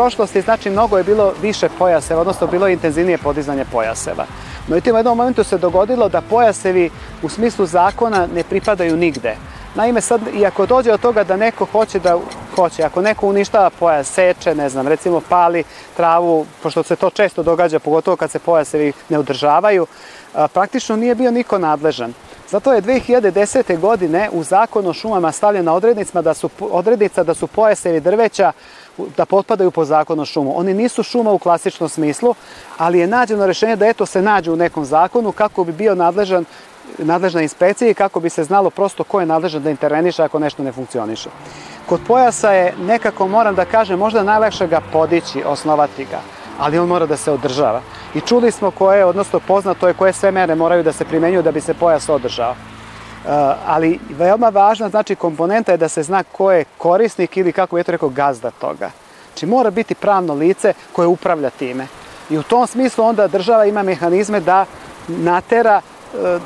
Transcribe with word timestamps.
prošlosti, 0.00 0.40
znači 0.40 0.70
mnogo 0.70 0.98
je 0.98 1.04
bilo 1.04 1.32
više 1.42 1.68
pojaseva, 1.78 2.20
odnosno 2.20 2.46
bilo 2.46 2.66
je 2.66 2.72
intenzivnije 2.72 3.18
podizanje 3.18 3.64
pojaseva. 3.72 4.24
No 4.68 4.76
i 4.76 4.80
tim 4.80 4.94
u 4.94 4.98
jednom 4.98 5.16
momentu 5.16 5.44
se 5.44 5.58
dogodilo 5.58 6.08
da 6.08 6.20
pojasevi 6.20 6.90
u 7.22 7.28
smislu 7.28 7.66
zakona 7.66 8.26
ne 8.34 8.42
pripadaju 8.44 8.96
nigde. 8.96 9.36
Naime, 9.74 10.00
sad, 10.00 10.20
i 10.34 10.46
ako 10.46 10.66
dođe 10.66 10.92
od 10.92 11.00
toga 11.00 11.24
da 11.24 11.36
neko 11.36 11.64
hoće 11.64 11.98
da 11.98 12.16
hoće, 12.56 12.82
ako 12.82 13.02
neko 13.02 13.26
uništava 13.26 13.70
pojas, 13.70 14.08
seče, 14.08 14.54
ne 14.54 14.68
znam, 14.68 14.88
recimo 14.88 15.20
pali 15.28 15.64
travu, 15.96 16.46
pošto 16.62 16.82
se 16.82 16.96
to 16.96 17.10
često 17.10 17.42
događa, 17.42 17.78
pogotovo 17.78 18.16
kad 18.16 18.30
se 18.30 18.38
pojasevi 18.38 18.92
ne 19.08 19.18
održavaju, 19.18 19.86
praktično 20.52 20.96
nije 20.96 21.14
bio 21.14 21.30
niko 21.30 21.58
nadležan. 21.58 22.14
Zato 22.50 22.72
je 22.72 22.82
2010. 22.82 23.78
godine 23.78 24.28
u 24.32 24.42
zakon 24.42 24.86
o 24.86 24.92
šumama 24.92 25.32
stavljena 25.32 25.74
odrednica 25.74 26.22
da 26.22 26.34
su, 26.34 26.50
odrednica 26.60 27.22
da 27.22 27.34
su 27.34 27.46
pojasevi 27.46 28.00
drveća 28.00 28.52
da 29.16 29.24
potpadaju 29.24 29.70
po 29.70 29.84
zakonu 29.84 30.24
šumu. 30.24 30.58
Oni 30.58 30.74
nisu 30.74 31.02
šuma 31.02 31.32
u 31.32 31.38
klasičnom 31.38 31.88
smislu, 31.88 32.34
ali 32.78 32.98
je 32.98 33.06
nađeno 33.06 33.46
rešenje 33.46 33.76
da 33.76 33.86
eto 33.86 34.06
se 34.06 34.22
nađu 34.22 34.52
u 34.52 34.56
nekom 34.56 34.84
zakonu 34.84 35.32
kako 35.32 35.64
bi 35.64 35.72
bio 35.72 35.94
nadležan 35.94 36.44
nadležna 36.98 37.42
inspekcija 37.42 37.90
i 37.90 37.94
kako 37.94 38.20
bi 38.20 38.30
se 38.30 38.44
znalo 38.44 38.70
prosto 38.70 39.04
ko 39.04 39.20
je 39.20 39.26
nadležan 39.26 39.62
da 39.62 39.70
interveniše 39.70 40.22
ako 40.22 40.38
nešto 40.38 40.62
ne 40.62 40.72
funkcioniše. 40.72 41.30
Kod 41.86 42.00
pojasa 42.06 42.52
je 42.52 42.74
nekako, 42.86 43.28
moram 43.28 43.54
da 43.54 43.64
kažem, 43.64 43.98
možda 43.98 44.22
najlakše 44.22 44.66
ga 44.66 44.80
podići, 44.92 45.42
osnovati 45.46 46.04
ga, 46.04 46.20
ali 46.58 46.78
on 46.78 46.88
mora 46.88 47.06
da 47.06 47.16
se 47.16 47.32
održava. 47.32 47.80
I 48.14 48.20
čuli 48.20 48.50
smo 48.50 48.70
koje, 48.70 49.04
odnosno 49.04 49.40
poznato 49.40 49.88
je 49.88 49.94
koje 49.94 50.12
sve 50.12 50.30
mere 50.30 50.54
moraju 50.54 50.82
da 50.82 50.92
se 50.92 51.04
primenjuju 51.04 51.42
da 51.42 51.52
bi 51.52 51.60
se 51.60 51.74
pojas 51.74 52.08
održao. 52.08 52.54
Uh, 53.24 53.30
ali 53.66 53.98
veoma 54.10 54.48
važna 54.48 54.88
znači 54.88 55.14
komponenta 55.14 55.72
je 55.72 55.78
da 55.78 55.88
se 55.88 56.02
zna 56.02 56.22
ko 56.22 56.52
je 56.52 56.64
korisnik 56.78 57.36
ili 57.36 57.52
kako 57.52 57.78
je 57.78 57.84
to 57.84 57.92
rekao 57.92 58.08
gazda 58.08 58.50
toga. 58.50 58.90
Znači 59.32 59.46
mora 59.46 59.70
biti 59.70 59.94
pravno 59.94 60.34
lice 60.34 60.72
koje 60.92 61.08
upravlja 61.08 61.50
time. 61.50 61.86
I 62.30 62.38
u 62.38 62.42
tom 62.42 62.66
smislu 62.66 63.04
onda 63.04 63.28
država 63.28 63.66
ima 63.66 63.82
mehanizme 63.82 64.40
da 64.40 64.66
natera 65.08 65.80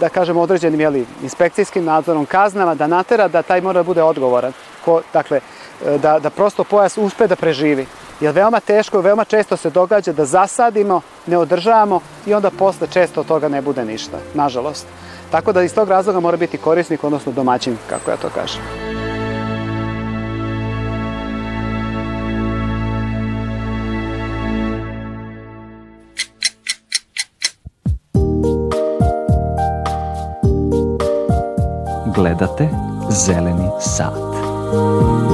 da 0.01 0.09
kažem, 0.09 0.37
određenim 0.37 0.81
jeli, 0.81 1.07
inspekcijskim 1.23 1.85
nadzorom, 1.85 2.27
kaznama, 2.27 2.75
da 2.75 2.87
natera 2.87 3.29
da 3.29 3.43
taj 3.43 3.61
mora 3.61 3.81
da 3.81 3.87
bude 3.87 4.03
odgovoran. 4.03 4.53
Ko, 4.85 5.03
dakle, 5.13 5.41
da, 6.03 6.19
da 6.19 6.31
prosto 6.31 6.65
pojas 6.65 6.99
uspe 6.99 7.27
da 7.27 7.37
preživi. 7.37 7.87
Jer 8.21 8.35
veoma 8.35 8.61
teško, 8.61 9.01
veoma 9.01 9.25
često 9.25 9.57
se 9.57 9.71
događa 9.71 10.13
da 10.13 10.25
zasadimo, 10.25 11.01
ne 11.27 11.39
održavamo 11.39 12.01
i 12.27 12.35
onda 12.35 12.51
posle 12.51 12.87
često 12.87 13.25
toga 13.25 13.49
ne 13.49 13.63
bude 13.63 13.85
ništa, 13.85 14.19
nažalost. 14.35 14.87
Tako 15.35 15.53
da 15.53 15.63
iz 15.63 15.75
tog 15.75 15.89
razloga 15.89 16.21
mora 16.21 16.37
biti 16.37 16.59
korisnik, 16.59 17.05
odnosno 17.05 17.33
domaćin, 17.33 17.77
kako 17.91 18.11
ja 18.11 18.17
to 18.17 18.29
kažem. 18.35 18.63
Gledate 32.15 32.69
Zeleni 33.11 33.69
sat. 33.81 35.34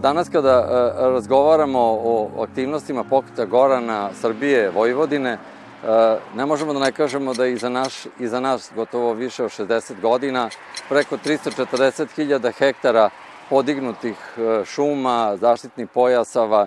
Danas 0.00 0.28
kada 0.28 0.50
e, 0.50 0.92
razgovaramo 1.12 1.80
o 1.80 2.42
aktivnostima 2.42 3.04
pokreta 3.04 3.44
Gorana, 3.44 4.10
Srbije, 4.20 4.70
Vojvodine, 4.70 5.30
e, 5.30 5.38
ne 6.34 6.46
možemo 6.46 6.72
da 6.72 6.78
ne 6.78 6.92
kažemo 6.92 7.34
da 7.34 7.44
je 7.44 7.52
iza, 7.52 7.68
naš, 7.68 7.94
iza 8.18 8.40
nas 8.40 8.70
gotovo 8.74 9.12
više 9.12 9.44
od 9.44 9.50
60 9.50 10.00
godina, 10.00 10.48
preko 10.88 11.16
340.000 11.16 12.52
hektara 12.58 13.10
podignutih 13.50 14.16
e, 14.38 14.64
šuma, 14.64 15.36
zaštitnih 15.36 15.88
pojasava. 15.88 16.66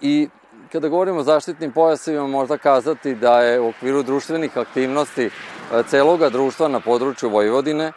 I 0.00 0.28
kada 0.72 0.88
govorimo 0.88 1.20
o 1.20 1.22
zaštitnim 1.22 1.72
pojasevima 1.72 2.26
možda 2.26 2.58
kazati 2.58 3.14
da 3.14 3.40
je 3.40 3.60
u 3.60 3.68
okviru 3.68 4.02
društvenih 4.02 4.58
aktivnosti 4.58 5.30
celoga 5.88 6.28
društva 6.28 6.68
na 6.68 6.80
području 6.80 7.30
Vojvodine 7.30 7.92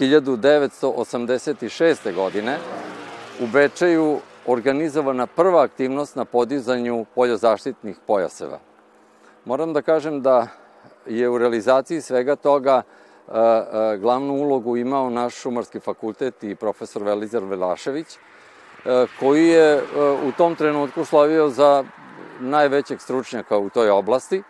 1986. 0.00 2.14
godine 2.14 2.58
u 3.40 3.46
Bečeju 3.46 4.18
organizovana 4.46 5.26
prva 5.26 5.62
aktivnost 5.62 6.16
na 6.16 6.24
podizanju 6.24 7.06
poljozaštitnih 7.14 7.96
pojaseva. 8.06 8.58
Moram 9.44 9.72
da 9.72 9.82
kažem 9.82 10.22
da 10.22 10.46
je 11.06 11.28
u 11.28 11.38
realizaciji 11.38 12.00
svega 12.00 12.36
toga 12.36 12.82
glavnu 14.00 14.34
ulogu 14.34 14.76
imao 14.76 15.10
naš 15.10 15.34
šumarski 15.34 15.80
fakultet 15.80 16.44
i 16.44 16.54
profesor 16.54 17.02
Velizar 17.02 17.44
Velašević, 17.44 18.18
koji 19.20 19.48
je 19.48 19.82
u 20.28 20.32
tom 20.32 20.54
trenutku 20.54 21.04
slavio 21.04 21.48
za 21.48 21.84
najvećeg 22.40 23.00
stručnjaka 23.00 23.58
u 23.58 23.70
toj 23.70 23.90
oblasti. 23.90 24.42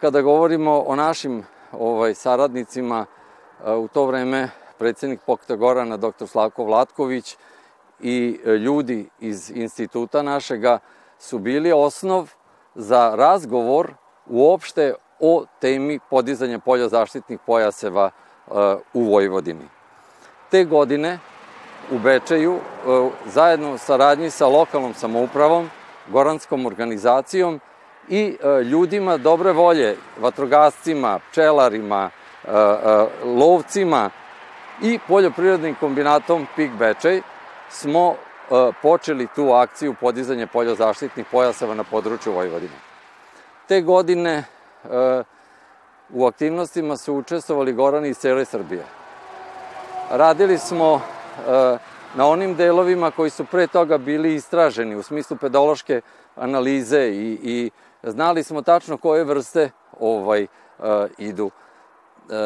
Kada 0.00 0.22
govorimo 0.22 0.84
o 0.86 0.96
našim 0.96 1.44
ovaj, 1.72 2.14
saradnicima, 2.14 3.06
u 3.66 3.88
to 3.88 4.06
vreme 4.06 4.48
predsednik 4.78 5.20
Pokreta 5.26 5.56
Gorana, 5.56 5.96
dr. 5.96 6.26
Slavko 6.26 6.64
Vlatković 6.64 7.36
i 8.00 8.40
e, 8.44 8.50
ljudi 8.50 9.08
iz 9.20 9.50
instituta 9.50 10.22
našega 10.22 10.78
su 11.18 11.38
bili 11.38 11.72
osnov 11.72 12.30
za 12.74 13.14
razgovor 13.14 13.92
uopšte 14.26 14.94
o 15.18 15.44
temi 15.60 15.98
podizanja 16.10 16.58
polja 16.58 16.88
zaštitnih 16.88 17.38
pojaseva 17.46 18.10
e, 18.10 18.50
u 18.94 19.04
Vojvodini. 19.04 19.68
Te 20.50 20.64
godine 20.64 21.18
u 21.92 21.98
Bečeju, 21.98 22.54
e, 22.54 22.60
zajedno 23.26 23.74
u 23.74 23.78
saradnji 23.78 24.30
sa 24.30 24.46
lokalnom 24.46 24.94
samoupravom, 24.94 25.70
goranskom 26.08 26.66
organizacijom 26.66 27.60
i 28.08 28.36
ljudima 28.64 29.16
dobre 29.16 29.52
volje, 29.52 29.96
vatrogascima, 30.20 31.18
pčelarima, 31.30 32.10
lovcima 33.24 34.10
i 34.82 34.98
poljoprivrednim 35.08 35.74
kombinatom 35.80 36.46
PIK 36.56 36.70
Bečej 36.78 37.22
smo 37.68 38.14
počeli 38.82 39.28
tu 39.34 39.52
akciju 39.52 39.94
podizanja 40.00 40.46
poljozaštitnih 40.46 41.26
pojaseva 41.30 41.74
na 41.74 41.84
području 41.84 42.32
Vojvodine. 42.32 42.76
Te 43.68 43.80
godine 43.80 44.44
u 46.10 46.26
aktivnostima 46.26 46.96
su 46.96 47.14
učestvovali 47.14 47.72
gorani 47.72 48.08
iz 48.08 48.18
cele 48.18 48.44
Srbije. 48.44 48.84
Radili 50.10 50.58
smo 50.58 51.00
na 52.14 52.26
onim 52.26 52.54
delovima 52.54 53.10
koji 53.10 53.30
su 53.30 53.44
pre 53.44 53.66
toga 53.66 53.98
bili 53.98 54.34
istraženi 54.34 54.96
u 54.96 55.02
smislu 55.02 55.36
pedološke 55.36 56.00
analize 56.36 57.08
i, 57.08 57.38
i 57.42 57.70
znali 58.02 58.42
smo 58.42 58.62
tačno 58.62 58.96
koje 58.96 59.24
vrste 59.24 59.70
ovaj 60.00 60.46
idu 61.18 61.50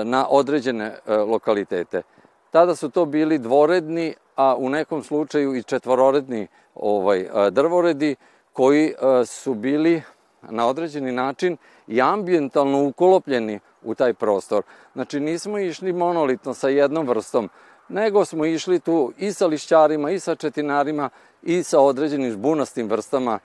na 0.05 0.27
određene 0.31 0.85
e, 0.85 1.17
lokalitete. 1.17 2.03
Tada 2.51 2.75
su 2.75 2.91
to 2.91 3.05
bili 3.05 3.39
dvoredni, 3.39 4.15
a 4.37 4.55
u 4.59 4.69
nekom 4.69 5.03
slučaju 5.03 5.55
i 5.55 5.63
četvororedni 5.63 6.47
ovaj, 6.75 7.21
e, 7.21 7.51
drvoredi 7.51 8.17
koji 8.53 8.95
su 9.27 9.55
bili 9.55 10.03
na 10.43 10.67
određeni 10.67 11.13
način 11.13 11.57
i 11.87 12.03
ambijentalno 12.03 12.85
ukolopljeni 12.85 13.61
u 13.83 13.95
taj 13.95 14.15
prostor. 14.15 14.63
Znači 14.93 15.21
nismo 15.21 15.59
išli 15.59 15.93
monolitno 15.93 16.55
sa 16.55 16.69
jednom 16.69 17.09
vrstom, 17.09 17.51
nego 17.89 18.25
smo 18.25 18.45
išli 18.45 18.81
tu 18.81 19.13
i 19.19 19.33
sa 19.33 19.47
lišćarima, 19.47 20.11
i 20.11 20.21
sa 20.21 20.35
četinarima, 20.35 21.11
i 21.43 21.63
sa 21.63 21.81
određenim 21.81 22.31
žbunastim 22.31 22.89
vrstama 22.89 23.39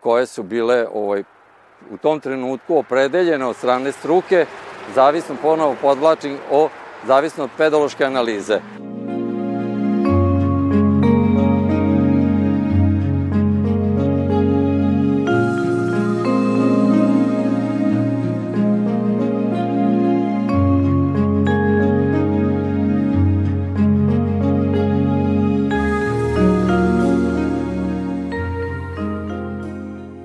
koje 0.00 0.26
su 0.26 0.42
bile 0.42 0.86
ovaj, 0.94 1.24
u 1.90 1.96
tom 1.96 2.20
trenutku 2.20 2.78
opredeljene 2.78 3.46
od 3.46 3.56
strane 3.56 3.92
struke 3.92 4.46
zavisno 4.94 5.36
ponovo 5.42 5.76
podvlačim 5.82 6.38
o 6.50 6.68
zavisno 7.06 7.44
od 7.44 7.50
pedološke 7.56 8.04
analize. 8.04 8.60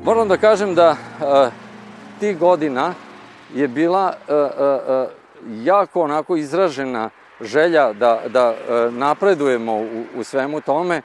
Moram 0.06 0.28
da 0.28 0.38
kažem 0.38 0.76
da 0.76 0.96
tih 2.20 2.38
godina 2.38 2.94
je 3.54 3.68
bila 3.68 4.14
e, 4.28 4.34
e, 4.34 4.38
e, 4.38 5.08
jako 5.50 6.02
onako 6.02 6.36
izražena 6.36 7.10
želja 7.42 7.94
da, 7.94 8.22
da 8.28 8.54
napredujemo 8.92 9.76
u, 9.76 10.04
u 10.16 10.24
svemu 10.24 10.62
tome. 10.62 11.02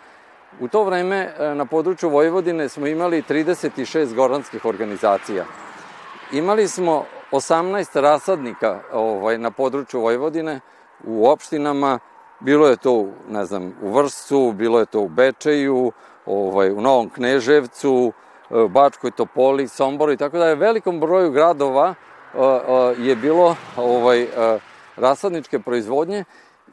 U 0.61 0.69
to 0.69 0.85
vreme 0.85 1.33
na 1.55 1.65
području 1.65 2.11
Vojvodine 2.11 2.69
smo 2.69 2.87
imali 2.87 3.23
36 3.23 4.15
goranskih 4.15 4.65
organizacija. 4.65 5.45
Imali 6.33 6.69
smo 6.69 7.05
18 7.33 8.01
rasadnika 8.01 8.81
ovaj, 8.93 9.39
na 9.39 9.51
području 9.51 10.01
Vojvodine 10.01 10.61
u 11.05 11.29
opštinama, 11.29 11.99
bilo 12.41 12.69
je 12.69 12.77
to, 12.77 13.07
ne 13.31 13.45
znam, 13.45 13.73
u 13.83 13.91
Vršcu, 13.91 14.53
bilo 14.53 14.79
je 14.79 14.87
to 14.87 15.01
u 15.01 15.09
Bečeju, 15.09 15.93
ovaj, 16.27 16.71
u 16.71 16.81
Novom 16.81 17.11
Kneževcu, 17.11 18.13
Bačkoj 18.51 19.11
Topoli, 19.11 19.69
Somboru 19.69 20.13
i 20.13 20.17
tako 20.17 20.39
da 20.39 20.49
je 20.49 20.55
velikom 20.55 21.01
broju 21.01 21.31
gradova 21.31 21.89
e, 21.89 21.95
e, 22.39 22.43
je 22.99 23.17
bilo 23.17 23.57
ovaj, 23.77 24.27
rasadničke 24.97 25.59
proizvodnje 25.59 26.25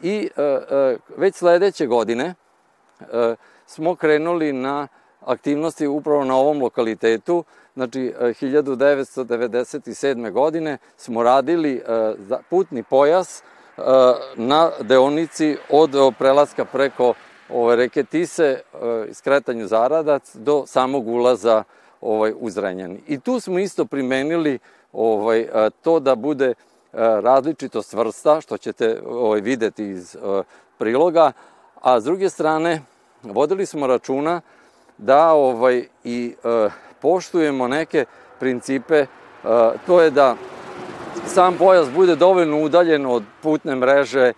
i 0.02 0.30
već 1.18 1.36
sledeće 1.36 1.88
godine 1.88 2.34
smo 3.66 3.96
krenuli 3.96 4.54
na 4.54 4.88
aktivnosti 5.26 5.88
upravo 5.88 6.24
na 6.24 6.36
ovom 6.36 6.62
lokalitetu. 6.62 7.44
Znači, 7.74 8.14
1997. 8.20 10.32
godine 10.32 10.78
smo 10.98 11.24
radili 11.24 11.84
putni 12.50 12.84
pojas 12.84 13.44
na 14.36 14.72
deonici 14.80 15.58
od 15.70 16.14
prelaska 16.20 16.66
preko 16.66 17.14
ove 17.54 17.76
reke 17.76 18.04
Tise, 18.04 18.60
skretanju 19.14 19.68
Zaradac 19.68 20.36
do 20.36 20.64
samog 20.68 21.08
ulaza 21.08 21.64
ovaj, 22.02 22.34
u. 22.40 22.98
I 23.08 23.20
tu 23.20 23.40
smo 23.40 23.60
isto 23.60 23.86
primenili 23.86 24.60
ovaj, 24.94 25.48
to 25.82 26.00
da 26.00 26.16
bude 26.16 26.54
različitost 27.24 27.94
vrsta, 27.94 28.42
što 28.42 28.58
ćete 28.58 29.02
ovaj, 29.06 29.42
videti 29.42 29.86
iz 29.86 30.18
priloga, 30.78 31.32
a 31.82 32.00
s 32.00 32.04
druge 32.04 32.30
strane 32.30 32.82
vodili 33.24 33.66
smo 33.66 33.88
računa 33.88 34.42
da 34.98 35.34
ovaj 35.34 35.86
i 36.04 36.36
e, 36.44 36.70
poštujemo 37.02 37.68
neke 37.68 38.06
principe, 38.40 38.96
e, 38.96 39.08
to 39.88 40.02
je 40.02 40.12
da 40.12 40.36
sam 41.26 41.58
pojas 41.58 41.90
bude 41.90 42.16
dovoljno 42.16 42.64
udaljen 42.64 43.06
od 43.06 43.24
putne 43.42 43.76
mreže, 43.76 44.34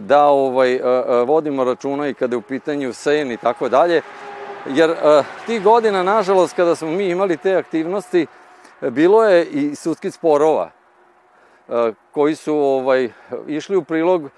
da 0.00 0.24
ovaj, 0.24 0.72
e, 0.72 0.78
e, 0.78 1.24
vodimo 1.24 1.64
računa 1.64 2.08
i 2.08 2.14
kada 2.14 2.34
je 2.34 2.38
u 2.38 2.42
pitanju 2.42 2.92
sen 2.92 3.32
i 3.32 3.36
tako 3.36 3.68
dalje. 3.68 4.02
Jer 4.66 4.90
e, 4.90 5.22
tih 5.46 5.62
godina, 5.62 6.02
nažalost, 6.02 6.56
kada 6.56 6.74
smo 6.74 6.90
mi 6.90 7.08
imali 7.08 7.36
te 7.36 7.54
aktivnosti, 7.54 8.26
bilo 8.80 9.24
je 9.24 9.46
i 9.46 9.74
sudskih 9.74 10.14
sporova 10.14 10.70
koji 12.12 12.34
su 12.34 12.56
ovaj, 12.56 13.10
išli 13.46 13.76
u 13.76 13.84
prilog 13.84 14.30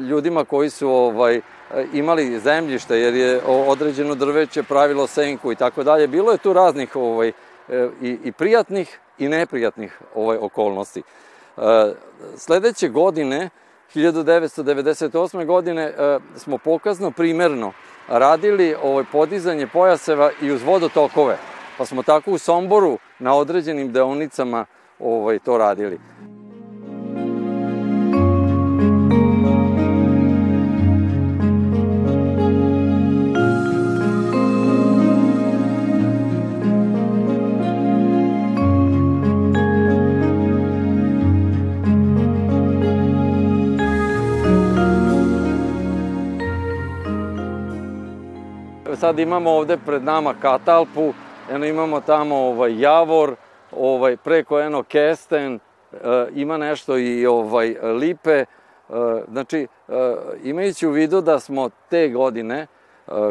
ljudima 0.00 0.44
koji 0.44 0.70
su 0.70 0.88
ovaj, 0.88 1.40
imali 1.92 2.40
zemljište 2.40 2.98
jer 2.98 3.14
je 3.14 3.40
određeno 3.46 4.14
drveće 4.14 4.62
pravilo 4.62 5.06
senku 5.06 5.52
i 5.52 5.56
tako 5.56 5.82
dalje. 5.82 6.06
Bilo 6.06 6.32
je 6.32 6.38
tu 6.38 6.52
raznih 6.52 6.96
ovaj, 6.96 7.32
i, 8.02 8.18
i 8.24 8.32
prijatnih 8.32 8.98
i 9.18 9.28
neprijatnih 9.28 10.00
ovaj, 10.14 10.36
okolnosti. 10.36 11.02
Sledeće 12.36 12.88
godine 12.88 13.50
1998. 13.94 15.46
godine 15.46 15.82
e, 15.82 16.18
smo 16.36 16.58
pokazno 16.58 17.10
primerno 17.10 17.72
radili 18.08 18.74
ovaj, 18.82 19.04
podizanje 19.12 19.66
pojaseva 19.66 20.30
i 20.42 20.50
uz 20.50 20.62
vodotokove. 20.62 21.38
Pa 21.78 21.86
smo 21.86 22.02
tako 22.02 22.30
u 22.30 22.38
Somboru 22.38 22.98
na 23.18 23.34
određenim 23.34 23.92
deonicama 23.92 24.66
ovaj, 24.98 25.38
to 25.38 25.58
radili. 25.58 25.98
Sad 49.02 49.18
imamo 49.18 49.50
ovde 49.50 49.76
pred 49.86 50.04
nama 50.04 50.34
Katalpu, 50.42 51.12
eno 51.50 51.66
imamo 51.66 52.00
tamo 52.00 52.36
ovaj, 52.36 52.80
Javor, 52.80 53.34
ovaj, 53.72 54.16
preko 54.16 54.60
eno 54.60 54.82
Kesten, 54.82 55.54
e, 55.54 55.98
ima 56.34 56.56
nešto 56.56 56.98
i 56.98 57.26
ovaj, 57.26 57.76
Lipe, 57.82 58.38
e, 58.38 58.44
znači 59.28 59.58
e, 59.58 59.66
imajući 60.42 60.86
u 60.86 60.90
vidu 60.90 61.20
da 61.20 61.40
smo 61.40 61.70
te 61.90 62.08
godine, 62.08 62.66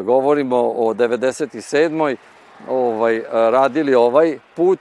govorimo 0.04 0.58
o 0.58 0.94
97. 0.94 2.16
Ovaj, 2.70 3.24
radili 3.32 3.96
ovaj 3.96 4.40
put, 4.56 4.80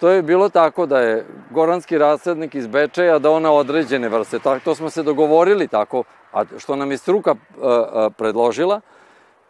to 0.00 0.08
je 0.08 0.22
bilo 0.22 0.48
tako 0.48 0.86
da 0.86 1.00
je 1.00 1.26
goranski 1.50 1.98
rasadnik 1.98 2.54
iz 2.54 2.66
Bečeja 2.66 3.18
da 3.18 3.30
ona 3.30 3.52
određene 3.52 4.08
vrste, 4.08 4.38
tako, 4.38 4.64
to 4.64 4.74
smo 4.74 4.90
se 4.90 5.02
dogovorili 5.02 5.68
tako, 5.68 6.04
a 6.32 6.44
što 6.58 6.76
nam 6.76 6.90
je 6.90 6.98
struka 6.98 7.34
predložila, 8.16 8.80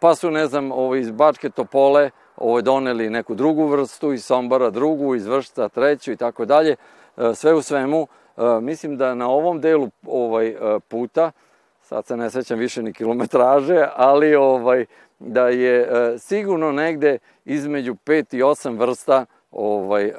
pa 0.00 0.14
su, 0.14 0.30
ne 0.30 0.46
znam, 0.46 0.72
ovo, 0.72 0.94
iz 0.94 1.10
Bačke 1.10 1.50
Topole 1.50 2.10
ovo, 2.36 2.62
doneli 2.62 3.10
neku 3.10 3.34
drugu 3.34 3.66
vrstu, 3.66 4.12
iz 4.12 4.24
Sombara 4.24 4.70
drugu, 4.70 5.14
iz 5.14 5.26
Vršca 5.26 5.68
treću 5.68 6.12
i 6.12 6.16
tako 6.16 6.44
dalje. 6.44 6.76
E, 7.16 7.34
sve 7.34 7.54
u 7.54 7.62
svemu, 7.62 8.06
e, 8.36 8.42
mislim 8.60 8.96
da 8.96 9.14
na 9.14 9.28
ovom 9.28 9.60
delu 9.60 9.90
ovaj 10.06 10.48
e, 10.48 10.56
puta, 10.88 11.32
sad 11.82 12.06
se 12.06 12.16
ne 12.16 12.30
sećam 12.30 12.58
više 12.58 12.82
ni 12.82 12.92
kilometraže, 12.92 13.88
ali 13.96 14.34
ovaj 14.34 14.86
da 15.18 15.48
je 15.48 15.88
sigurno 16.18 16.72
negde 16.72 17.18
između 17.44 17.94
5 17.94 18.36
i 18.36 18.42
8 18.42 18.78
vrsta 18.78 19.26
ovaj 19.50 20.12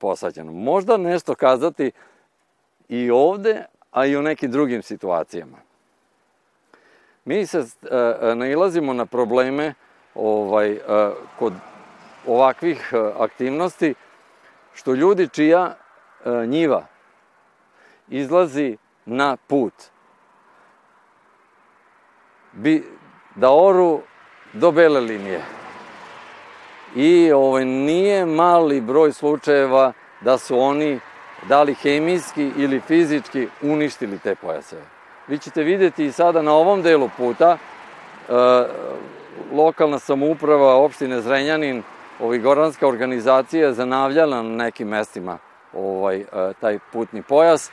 posađeno. 0.00 0.52
Možda 0.52 0.96
nešto 0.96 1.34
kazati 1.34 1.90
i 2.88 3.10
ovde, 3.10 3.64
a 3.90 4.06
i 4.06 4.16
u 4.16 4.22
nekim 4.22 4.50
drugim 4.50 4.82
situacijama. 4.82 5.65
Mi 7.26 7.46
se 7.46 7.58
e, 7.58 8.34
nailazimo 8.34 8.92
na 8.92 9.06
probleme 9.06 9.74
ovaj, 10.14 10.72
e, 10.72 10.80
kod 11.38 11.52
ovakvih 12.26 12.92
aktivnosti, 13.18 13.94
što 14.74 14.94
ljudi 14.94 15.28
čija 15.28 15.76
njiva 16.46 16.86
izlazi 18.08 18.76
na 19.04 19.36
put 19.36 19.74
bi 22.52 22.84
da 23.34 23.50
oru 23.50 24.00
do 24.52 24.70
bele 24.70 25.00
linije. 25.00 25.40
I 26.96 27.32
ovaj, 27.32 27.64
nije 27.64 28.26
mali 28.26 28.80
broj 28.80 29.12
slučajeva 29.12 29.92
da 30.20 30.38
su 30.38 30.58
oni 30.58 31.00
da 31.48 31.62
li 31.62 31.74
hemijski 31.74 32.50
ili 32.56 32.80
fizički 32.80 33.48
uništili 33.62 34.18
te 34.18 34.34
pojaseve. 34.34 34.95
Vi 35.28 35.38
ćete 35.38 35.62
videti 35.62 36.12
sada 36.12 36.42
na 36.42 36.52
ovom 36.52 36.82
delu 36.82 37.10
puta 37.16 37.56
e, 37.56 38.32
lokalna 39.52 39.98
samouprava 39.98 40.74
opštine 40.74 41.20
Zrenjanin, 41.20 41.82
ovaj 42.20 42.38
goranska 42.38 42.88
organizacija 42.88 43.72
zanavljala 43.72 44.42
na 44.42 44.64
nekim 44.64 44.88
mestima 44.88 45.38
ovaj, 45.74 46.20
e, 46.20 46.26
taj 46.60 46.78
putni 46.92 47.22
pojas, 47.22 47.70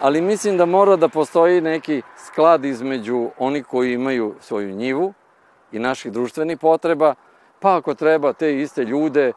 ali 0.00 0.20
mislim 0.20 0.56
da 0.56 0.66
mora 0.66 0.96
da 0.96 1.08
postoji 1.08 1.60
neki 1.60 2.02
sklad 2.16 2.64
između 2.64 3.30
onih 3.38 3.66
koji 3.66 3.92
imaju 3.92 4.34
svoju 4.40 4.74
njivu 4.74 5.12
i 5.72 5.78
naših 5.78 6.12
društvenih 6.12 6.58
potreba, 6.58 7.14
pa 7.60 7.76
ako 7.76 7.94
treba 7.94 8.32
te 8.32 8.60
iste 8.60 8.84
ljude 8.84 9.28
e, 9.28 9.32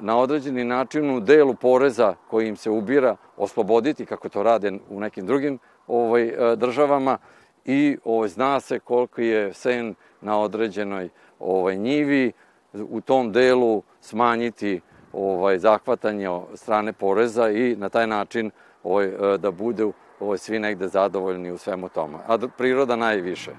na 0.00 0.18
određeni 0.18 0.64
način 0.64 1.16
u 1.16 1.20
delu 1.20 1.54
poreza 1.54 2.14
koji 2.30 2.48
im 2.48 2.56
se 2.56 2.70
ubira 2.70 3.16
osloboditi, 3.36 4.06
kako 4.06 4.28
to 4.28 4.42
rade 4.42 4.72
u 4.90 5.00
nekim 5.00 5.26
drugim 5.26 5.58
ovaj, 5.88 6.52
e, 6.52 6.56
državama 6.56 7.18
i 7.64 7.98
ovaj, 8.04 8.28
zna 8.28 8.60
se 8.60 8.78
koliko 8.78 9.20
je 9.20 9.54
sen 9.54 9.94
na 10.20 10.40
određenoj 10.40 11.08
ovaj, 11.38 11.76
njivi, 11.76 12.32
u 12.72 13.00
tom 13.00 13.32
delu 13.32 13.82
smanjiti 14.00 14.80
ovaj, 15.12 15.58
zahvatanje 15.58 16.28
strane 16.54 16.92
poreza 16.92 17.50
i 17.50 17.76
na 17.76 17.88
taj 17.88 18.06
način 18.06 18.50
ovaj, 18.84 19.06
e, 19.06 19.38
da 19.38 19.50
budu 19.50 19.92
ovaj, 20.20 20.38
svi 20.38 20.58
negde 20.58 20.88
zadovoljni 20.88 21.50
u 21.50 21.58
svemu 21.58 21.88
tome. 21.88 22.18
A 22.26 22.38
priroda 22.58 22.96
najviše. 22.96 23.50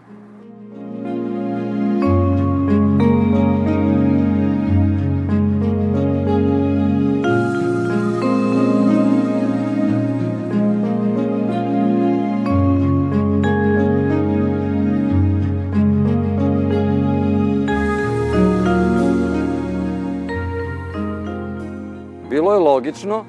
bilo 22.29 22.53
je 22.53 22.60
logično 22.60 23.25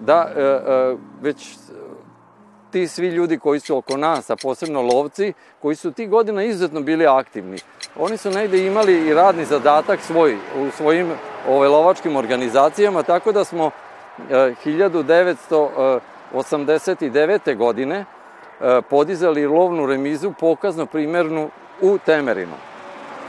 da 0.00 0.32
e, 0.36 0.40
e, 0.40 0.96
već 1.22 1.56
ti 2.70 2.88
svi 2.88 3.08
ljudi 3.08 3.38
koji 3.38 3.60
su 3.60 3.76
oko 3.76 3.96
nas, 3.96 4.30
a 4.30 4.36
posebno 4.36 4.82
lovci, 4.82 5.32
koji 5.62 5.76
su 5.76 5.92
ti 5.92 6.06
godina 6.06 6.44
izuzetno 6.44 6.80
bili 6.80 7.06
aktivni. 7.06 7.58
Oni 7.98 8.16
su 8.16 8.30
negde 8.30 8.66
imali 8.66 9.08
i 9.08 9.14
radni 9.14 9.44
zadatak 9.44 10.00
svoj 10.00 10.34
u 10.34 10.70
svojim 10.70 11.12
ovaj, 11.48 11.68
lovačkim 11.68 12.16
organizacijama, 12.16 13.02
tako 13.02 13.32
da 13.32 13.44
smo 13.44 13.70
e, 14.30 14.54
1989. 14.64 17.56
godine 17.56 17.96
e, 17.96 18.04
podizali 18.90 19.46
lovnu 19.46 19.86
remizu 19.86 20.32
pokazno 20.40 20.86
primernu 20.86 21.50
u 21.80 21.98
Temerinu. 21.98 22.54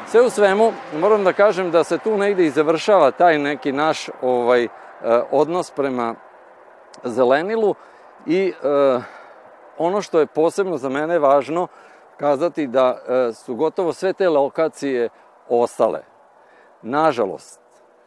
Sve 0.08 0.22
u 0.22 0.30
svemu, 0.30 0.72
moram 1.00 1.24
da 1.24 1.34
kažem 1.34 1.72
da 1.72 1.84
se 1.84 1.98
tu 1.98 2.18
negde 2.18 2.46
i 2.46 2.50
završava 2.50 3.12
taj 3.12 3.40
neki 3.40 3.72
naš 3.72 4.10
ovaj, 4.22 4.68
odnos 5.32 5.72
prema 5.72 6.16
zelenilu 7.04 7.76
i 8.26 8.48
e, 8.48 8.54
ono 9.78 10.02
što 10.02 10.20
je 10.20 10.26
posebno 10.26 10.78
za 10.78 10.90
mene 10.90 11.20
važno 11.20 11.68
kazati 12.18 12.68
da 12.68 12.98
e, 13.08 13.34
su 13.34 13.56
gotovo 13.56 13.94
sve 13.94 14.14
te 14.14 14.30
lokacije 14.30 15.10
ostale. 15.50 16.04
Nažalost, 16.82 17.60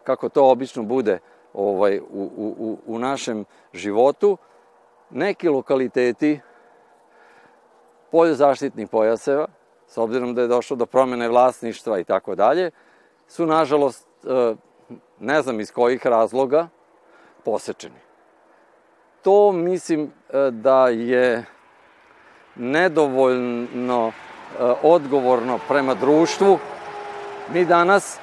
kako 0.04 0.28
to 0.28 0.50
obično 0.50 0.82
bude 0.82 1.18
ovaj, 1.54 1.98
u, 1.98 2.30
u, 2.36 2.78
u 2.86 2.98
našem 2.98 3.44
životu, 3.72 4.36
neki 5.10 5.48
lokaliteti 5.48 6.40
polje 8.10 8.34
zaštitnih 8.34 8.88
pojaseva, 8.88 9.46
s 9.86 9.98
obzirom 9.98 10.34
da 10.34 10.42
je 10.42 10.48
došlo 10.48 10.76
do 10.76 10.86
promene 10.86 11.28
vlasništva 11.28 11.98
i 11.98 12.04
tako 12.04 12.34
dalje, 12.34 12.70
su 13.28 13.46
nažalost, 13.46 14.08
e, 14.24 14.54
ne 15.18 15.42
znam 15.42 15.60
iz 15.60 15.72
kojih 15.72 16.06
razloga, 16.06 16.68
posečeni. 17.40 18.00
To 19.22 19.52
mislim 19.52 20.02
e, 20.02 20.50
da 20.50 20.88
je 20.88 21.44
nedovoljno 22.56 24.08
e, 24.08 24.12
odgovorno 24.82 25.58
prema 25.68 25.94
društvu. 25.94 26.58
Mi 27.52 27.64
danas 27.64 28.18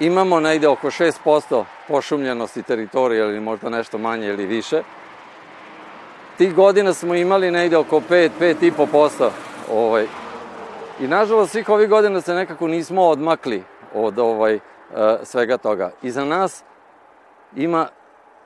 imamo 0.00 0.40
negde 0.40 0.68
oko 0.68 0.90
6% 0.90 1.64
pošumljenosti 1.88 2.62
teritorije 2.62 3.20
ili 3.20 3.40
možda 3.40 3.68
nešto 3.68 3.98
manje 3.98 4.26
ili 4.26 4.46
više. 4.46 4.82
Tih 6.38 6.54
godina 6.54 6.92
smo 6.92 7.14
imali 7.14 7.50
negde 7.50 7.76
oko 7.76 8.00
5, 8.00 8.30
5,5%. 8.40 9.30
Ovaj. 9.72 10.06
I 11.00 11.06
nažalost 11.08 11.52
svih 11.52 11.68
ovih 11.68 11.88
godina 11.88 12.20
se 12.20 12.34
nekako 12.34 12.68
nismo 12.68 13.02
odmakli 13.02 13.62
od 13.94 14.18
ovaj, 14.18 14.54
e, 14.54 14.60
svega 15.22 15.56
toga. 15.58 15.90
I 16.02 16.10
za 16.10 16.24
nas 16.24 16.64
ima 17.56 17.88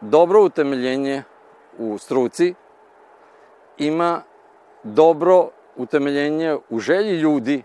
dobro 0.00 0.42
utemeljenje 0.42 1.22
u 1.78 1.98
struci, 1.98 2.54
ima 3.78 4.22
dobro 4.82 5.48
utemeljenje 5.76 6.58
u 6.70 6.78
želji 6.78 7.16
ljudi 7.16 7.62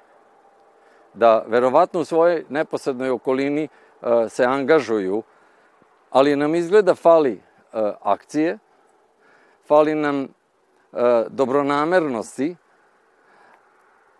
da 1.14 1.44
verovatno 1.48 2.00
u 2.00 2.06
svojoj 2.06 2.46
neposrednoj 2.50 3.10
okolini 3.10 3.64
e, 3.64 4.30
se 4.30 4.46
angažuju, 4.46 5.24
ali 6.10 6.36
nam 6.36 6.56
izgleda 6.56 6.96
fali 6.96 7.32
e, 7.34 7.40
akcije, 8.02 8.58
fali 9.68 9.96
nam 9.96 10.24
e, 10.24 10.28
dobronamernosti, 11.30 12.56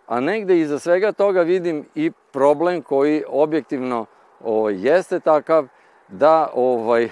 a 0.06 0.20
negde 0.20 0.58
iza 0.58 0.78
svega 0.78 1.12
toga 1.12 1.42
vidim 1.42 1.88
i 1.94 2.10
problem 2.32 2.82
koji 2.82 3.24
objektivno 3.28 4.06
ovaj, 4.44 4.74
jeste 4.88 5.20
takav 5.20 5.66
da 6.08 6.50
ovaj, 6.54 7.10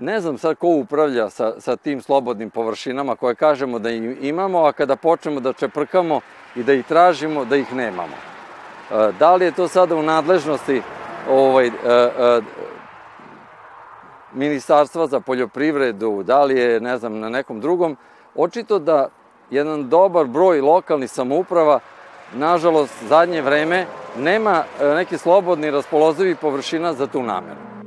Ne 0.00 0.20
znam 0.20 0.38
sad 0.38 0.56
ko 0.56 0.68
upravlja 0.68 1.30
sa, 1.30 1.60
sa 1.60 1.76
tim 1.76 2.02
slobodnim 2.02 2.50
površinama 2.50 3.16
koje 3.16 3.34
kažemo 3.34 3.78
da 3.78 3.90
imamo, 3.90 4.64
a 4.64 4.72
kada 4.72 4.96
počnemo 4.96 5.40
da 5.40 5.52
čeprkamo 5.52 6.20
i 6.56 6.62
da 6.62 6.72
ih 6.72 6.86
tražimo, 6.86 7.44
da 7.44 7.56
ih 7.56 7.74
nemamo. 7.74 8.16
E, 8.90 9.12
da 9.18 9.34
li 9.34 9.44
je 9.44 9.52
to 9.52 9.68
sada 9.68 9.96
u 9.96 10.02
nadležnosti 10.02 10.82
ovaj, 11.30 11.66
e, 11.66 11.70
e, 11.86 12.40
Ministarstva 14.32 15.06
za 15.06 15.20
poljoprivredu, 15.20 16.22
da 16.22 16.44
li 16.44 16.58
je, 16.58 16.80
ne 16.80 16.98
znam, 16.98 17.18
na 17.18 17.28
nekom 17.28 17.60
drugom, 17.60 17.96
očito 18.34 18.78
da 18.78 19.08
jedan 19.50 19.88
dobar 19.88 20.26
broj 20.26 20.60
lokalnih 20.60 21.10
samouprava, 21.10 21.80
nažalost, 22.34 22.94
zadnje 23.08 23.42
vreme, 23.42 23.86
nema 24.18 24.64
neki 24.80 25.18
slobodni 25.18 25.70
raspolozivi 25.70 26.34
površina 26.34 26.92
za 26.92 27.06
tu 27.06 27.22
nameru. 27.22 27.79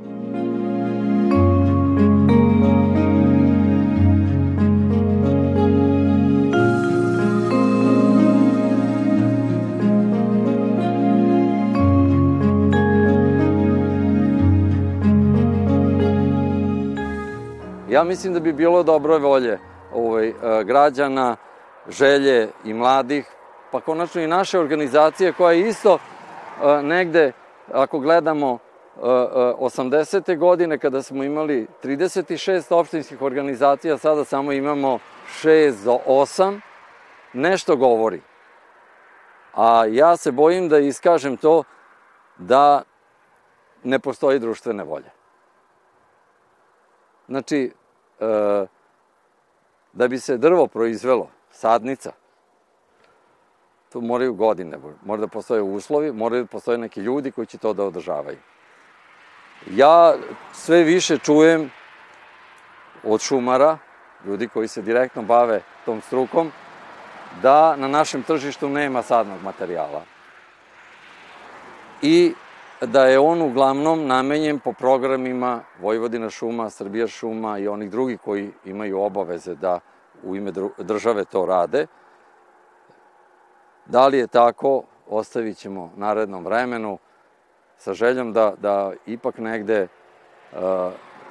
Ja 17.94 18.04
mislim 18.04 18.34
da 18.34 18.40
bi 18.40 18.52
bilo 18.52 18.82
dobro 18.82 19.18
volje 19.18 19.58
ovaj, 19.92 20.28
e, 20.28 20.34
građana, 20.64 21.36
želje 21.88 22.48
i 22.64 22.74
mladih, 22.74 23.26
pa 23.70 23.80
konačno 23.80 24.22
i 24.22 24.26
naše 24.26 24.58
organizacije 24.58 25.32
koja 25.32 25.52
je 25.52 25.68
isto 25.68 25.98
e, 25.98 26.82
negde, 26.82 27.32
ako 27.72 27.98
gledamo 27.98 28.58
80. 28.96 30.32
E, 30.32 30.36
godine 30.36 30.78
kada 30.78 31.02
smo 31.02 31.24
imali 31.24 31.66
36 31.82 32.74
opštinskih 32.74 33.22
organizacija, 33.22 33.98
sada 33.98 34.24
samo 34.24 34.52
imamo 34.52 34.98
6 35.42 35.84
do 35.84 35.98
8, 36.06 36.60
nešto 37.32 37.76
govori. 37.76 38.20
A 39.54 39.84
ja 39.88 40.16
se 40.16 40.32
bojim 40.32 40.68
da 40.68 40.78
iskažem 40.78 41.36
to 41.36 41.62
da 42.38 42.82
ne 43.84 43.98
postoji 43.98 44.38
društvene 44.38 44.84
volje. 44.84 45.10
Znači, 47.28 47.72
da 49.92 50.08
bi 50.08 50.18
se 50.18 50.36
drvo 50.36 50.66
proizvelo, 50.66 51.30
sadnica, 51.50 52.12
to 53.92 54.00
moraju 54.00 54.34
godine, 54.34 54.78
mora 55.04 55.20
da 55.20 55.28
postoje 55.28 55.62
uslovi, 55.62 56.12
moraju 56.12 56.42
da 56.42 56.48
postoje 56.48 56.78
neki 56.78 57.00
ljudi 57.00 57.30
koji 57.30 57.46
će 57.46 57.58
to 57.58 57.72
da 57.72 57.84
održavaju. 57.84 58.38
Ja 59.70 60.14
sve 60.52 60.82
više 60.82 61.18
čujem 61.18 61.70
od 63.04 63.20
šumara, 63.20 63.78
ljudi 64.26 64.48
koji 64.48 64.68
se 64.68 64.82
direktno 64.82 65.22
bave 65.22 65.62
tom 65.84 66.00
strukom, 66.00 66.52
da 67.42 67.76
na 67.76 67.88
našem 67.88 68.22
tržištu 68.22 68.68
nema 68.68 69.02
sadnog 69.02 69.42
materijala. 69.42 70.02
I 72.02 72.34
da 72.86 73.06
je 73.06 73.18
on 73.18 73.42
uglavnom 73.42 74.06
namenjen 74.06 74.58
po 74.58 74.72
programima 74.72 75.60
Vojvodina 75.80 76.30
šuma, 76.30 76.70
Srbija 76.70 77.06
šuma 77.06 77.58
i 77.58 77.68
onih 77.68 77.90
drugih 77.90 78.20
koji 78.20 78.50
imaju 78.64 79.00
obaveze 79.00 79.54
da 79.54 79.80
u 80.22 80.36
ime 80.36 80.52
države 80.78 81.24
to 81.24 81.46
rade. 81.46 81.86
Da 83.86 84.06
li 84.06 84.18
je 84.18 84.26
tako, 84.26 84.82
ostavit 85.08 85.56
ćemo 85.56 85.92
narednom 85.96 86.44
vremenu 86.44 86.98
sa 87.76 87.94
željom 87.94 88.32
da, 88.32 88.54
da 88.58 88.92
ipak 89.06 89.38
negde 89.38 89.82
uh, 90.52 90.58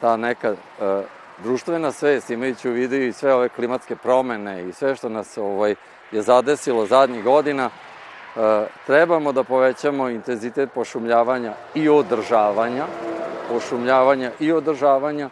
ta 0.01 0.17
neka 0.17 0.51
uh, 0.51 0.57
društvena 1.43 1.91
svest, 1.91 2.29
imajući 2.29 2.69
u 2.69 2.73
vidu 2.73 2.95
i 2.95 3.13
sve 3.13 3.33
ove 3.33 3.49
klimatske 3.49 3.95
promene 3.95 4.69
i 4.69 4.73
sve 4.73 4.95
što 4.95 5.09
nas 5.09 5.37
ovaj, 5.37 5.75
je 6.11 6.21
zadesilo 6.21 6.85
zadnjih 6.85 7.23
godina, 7.23 7.69
trebamo 8.85 9.31
da 9.31 9.43
povećamo 9.43 10.09
intenzitet 10.09 10.69
pošumljavanja 10.73 11.53
i 11.75 11.89
održavanja, 11.89 12.85
pošumljavanja 13.49 14.31
i 14.39 14.51
održavanja 14.51 15.29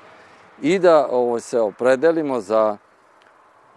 i 0.61 0.79
da 0.79 1.07
ovo, 1.11 1.39
se 1.39 1.59
opredelimo 1.59 2.41
za 2.41 2.77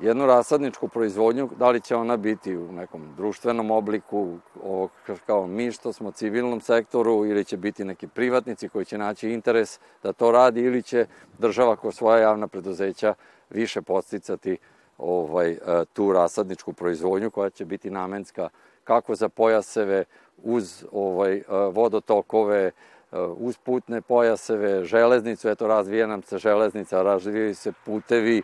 jednu 0.01 0.27
rasadničku 0.27 0.89
proizvodnju, 0.89 1.51
da 1.59 1.71
li 1.71 1.81
će 1.81 1.97
ona 1.97 2.17
biti 2.17 2.57
u 2.57 2.73
nekom 2.73 3.15
društvenom 3.17 3.71
obliku, 3.71 4.39
ovo 4.63 4.89
kao 5.27 5.47
mi 5.47 5.73
što 5.73 5.93
smo 5.93 6.11
civilnom 6.11 6.61
sektoru, 6.61 7.27
ili 7.27 7.45
će 7.45 7.57
biti 7.57 7.85
neki 7.85 8.09
privatnici 8.09 8.69
koji 8.69 8.85
će 8.85 8.99
naći 8.99 9.31
interes 9.31 9.81
da 10.03 10.13
to 10.13 10.31
radi, 10.31 10.61
ili 10.61 10.83
će 10.83 11.07
država 11.39 11.77
ko 11.77 11.93
svoja 11.93 12.19
javna 12.19 12.49
preduzeća 12.49 13.15
više 13.51 13.83
posticati 13.83 14.59
ovaj, 14.99 15.59
tu 15.93 16.13
rasadničku 16.13 16.73
proizvodnju 16.73 17.31
koja 17.31 17.51
će 17.51 17.65
biti 17.65 17.91
namenska 17.91 18.49
kako 18.85 19.15
za 19.15 19.29
pojaseve, 19.29 20.05
uz 20.43 20.85
ovaj, 20.93 21.37
e, 21.37 21.43
vodotokove, 21.73 22.61
e, 22.67 22.73
uz 23.19 23.59
putne 23.59 24.01
pojaseve, 24.01 24.85
železnicu, 24.85 25.49
eto 25.49 25.67
razvija 25.67 26.07
nam 26.07 26.23
se 26.23 26.39
železnica, 26.39 27.03
razvijaju 27.03 27.55
se 27.55 27.73
putevi, 27.85 28.39
e, 28.39 28.43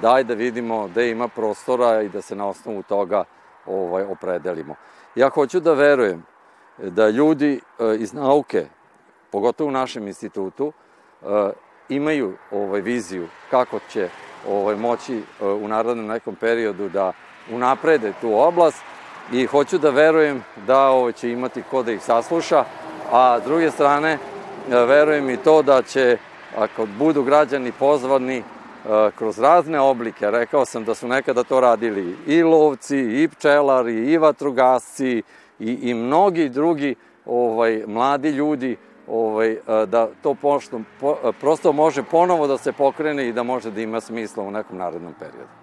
daj 0.00 0.24
da 0.24 0.34
vidimo 0.34 0.88
gde 0.88 1.10
ima 1.10 1.28
prostora 1.28 2.02
i 2.02 2.08
da 2.08 2.22
se 2.22 2.36
na 2.36 2.48
osnovu 2.48 2.82
toga 2.82 3.24
ovaj, 3.66 4.04
opredelimo. 4.04 4.74
Ja 5.14 5.28
hoću 5.28 5.60
da 5.60 5.72
verujem 5.72 6.22
da 6.78 7.08
ljudi 7.08 7.60
iz 7.98 8.12
nauke, 8.12 8.66
pogotovo 9.30 9.68
u 9.68 9.72
našem 9.72 10.06
institutu, 10.06 10.72
imaju 11.88 12.36
ovaj, 12.50 12.80
viziju 12.80 13.28
kako 13.50 13.78
će 13.88 14.08
ovaj, 14.48 14.76
moći 14.76 15.22
u 15.40 15.68
narodnom 15.68 16.06
nekom 16.06 16.34
periodu 16.34 16.88
da 16.88 17.12
unaprede 17.50 18.12
tu 18.20 18.34
oblast 18.34 18.82
i 19.32 19.46
hoću 19.46 19.78
da 19.78 19.90
verujem 19.90 20.44
da 20.66 20.88
ovo 20.88 21.12
će 21.12 21.30
imati 21.30 21.62
ko 21.70 21.82
da 21.82 21.92
ih 21.92 22.02
sasluša, 22.02 22.64
a 23.12 23.40
s 23.40 23.44
druge 23.44 23.70
strane 23.70 24.18
verujem 24.68 25.30
i 25.30 25.36
to 25.36 25.62
da 25.62 25.82
će, 25.82 26.18
ako 26.56 26.86
budu 26.98 27.22
građani 27.22 27.72
pozvani 27.72 28.42
kroz 29.18 29.38
razne 29.38 29.80
oblike, 29.80 30.30
rekao 30.30 30.64
sam 30.64 30.84
da 30.84 30.94
su 30.94 31.08
nekada 31.08 31.42
to 31.42 31.60
radili 31.60 32.16
i 32.26 32.42
lovci, 32.42 32.98
i 32.98 33.28
pčelari, 33.28 34.12
i 34.12 34.18
vatrogasci, 34.18 35.22
i, 35.58 35.72
i 35.90 35.94
mnogi 35.94 36.48
drugi 36.48 36.94
ovaj, 37.26 37.84
mladi 37.86 38.30
ljudi, 38.30 38.76
ovaj, 39.08 39.56
da 39.86 40.08
to 40.22 40.34
pošto, 40.34 40.80
po, 41.00 41.16
prosto 41.40 41.72
može 41.72 42.02
ponovo 42.02 42.46
da 42.46 42.58
se 42.58 42.72
pokrene 42.72 43.28
i 43.28 43.32
da 43.32 43.42
može 43.42 43.70
da 43.70 43.80
ima 43.80 44.00
smisla 44.00 44.44
u 44.44 44.50
nekom 44.50 44.78
narednom 44.78 45.14
periodu. 45.18 45.61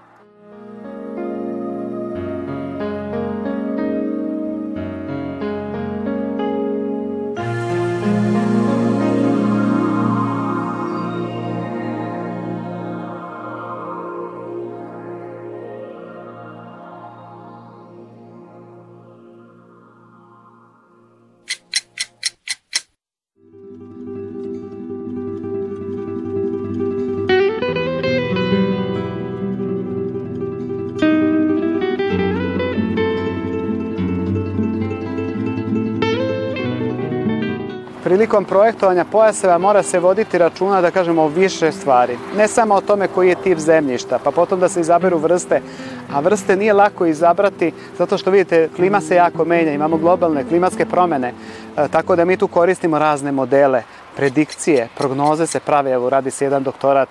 Prilikom 38.20 38.46
projektovanja 38.46 39.06
pojaseva 39.06 39.58
mora 39.58 39.84
se 39.84 40.00
voditi 40.00 40.38
računa, 40.38 40.82
da 40.82 40.92
kažemo, 40.92 41.24
o 41.24 41.28
više 41.28 41.72
stvari. 41.72 42.18
Ne 42.38 42.48
samo 42.48 42.76
o 42.76 42.82
tome 42.82 43.08
koji 43.08 43.30
je 43.30 43.36
tip 43.36 43.60
zemljišta, 43.60 44.20
pa 44.24 44.32
potom 44.32 44.60
da 44.60 44.70
se 44.70 44.82
izaberu 44.82 45.18
vrste, 45.18 45.62
a 46.14 46.20
vrste 46.20 46.56
nije 46.56 46.74
lako 46.74 47.06
izabrati 47.06 47.72
zato 47.98 48.18
što 48.18 48.32
vidite, 48.32 48.70
klima 48.76 49.02
se 49.02 49.16
jako 49.16 49.46
menja, 49.46 49.72
imamo 49.72 49.98
globalne 49.98 50.44
klimatske 50.44 50.86
promene, 50.86 51.34
e, 51.78 51.88
tako 51.88 52.16
da 52.16 52.26
mi 52.26 52.38
tu 52.38 52.48
koristimo 52.48 53.00
razne 53.00 53.32
modele, 53.32 53.84
predikcije, 54.16 54.90
prognoze 54.98 55.48
se 55.48 55.60
prave, 55.60 55.92
evo 55.92 56.10
radi 56.10 56.32
se 56.32 56.46
jedan 56.46 56.64
doktorat 56.64 57.10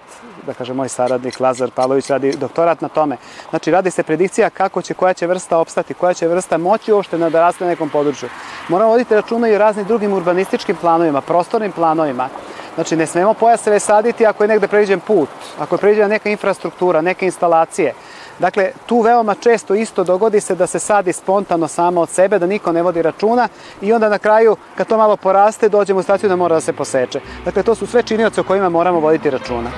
da 0.48 0.54
kaže 0.54 0.74
moj 0.74 0.88
saradnik 0.88 1.40
Lazar 1.40 1.70
Pavlović 1.70 2.10
radi 2.10 2.36
doktorat 2.36 2.80
na 2.80 2.88
tome. 2.88 3.16
Znači 3.50 3.70
radi 3.70 3.90
se 3.90 4.02
predikcija 4.02 4.50
kako 4.50 4.82
će, 4.82 4.94
koja 4.94 5.14
će 5.14 5.26
vrsta 5.26 5.58
opstati, 5.58 5.94
koja 5.94 6.14
će 6.14 6.28
vrsta 6.28 6.58
moći 6.58 6.92
uopšte 6.92 7.18
da 7.18 7.40
raste 7.40 7.64
na 7.64 7.70
nekom 7.70 7.90
području. 7.90 8.28
Moramo 8.68 8.90
voditi 8.90 9.14
računa 9.14 9.48
i 9.48 9.54
o 9.54 9.58
raznim 9.58 9.86
drugim 9.86 10.12
urbanističkim 10.12 10.76
planovima, 10.76 11.20
prostornim 11.20 11.72
planovima. 11.72 12.28
Znači 12.74 12.96
ne 12.96 13.06
smemo 13.06 13.34
pojaseve 13.34 13.80
saditi 13.80 14.26
ako 14.26 14.44
je 14.44 14.48
negde 14.48 14.68
pređen 14.68 15.00
put, 15.00 15.28
ako 15.58 15.74
je 15.74 15.78
pređena 15.78 16.08
neka 16.08 16.30
infrastruktura, 16.30 17.00
neke 17.00 17.26
instalacije. 17.26 17.94
Dakle, 18.38 18.70
tu 18.86 19.00
veoma 19.00 19.34
često 19.34 19.74
isto 19.74 20.04
dogodi 20.04 20.40
se 20.40 20.54
da 20.54 20.66
se 20.66 20.78
sadi 20.78 21.12
spontano 21.12 21.68
samo 21.68 22.00
od 22.00 22.08
sebe, 22.08 22.38
da 22.38 22.46
niko 22.46 22.72
ne 22.72 22.82
vodi 22.82 23.02
računa 23.02 23.48
i 23.80 23.92
onda 23.92 24.08
na 24.08 24.18
kraju, 24.18 24.56
kad 24.74 24.86
to 24.86 24.96
malo 24.96 25.16
poraste, 25.16 25.68
dođemo 25.68 26.00
u 26.00 26.02
staciju 26.02 26.28
da 26.28 26.36
mora 26.36 26.54
da 26.54 26.60
se 26.60 26.72
poseče. 26.72 27.20
Dakle, 27.44 27.62
to 27.62 27.74
su 27.74 27.86
sve 27.86 28.02
činioce 28.02 28.40
o 28.40 28.44
kojima 28.44 28.68
moramo 28.68 29.00
voditi 29.00 29.30
računa. 29.30 29.70